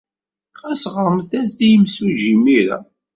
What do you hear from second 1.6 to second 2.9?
i yemsujji imir-a.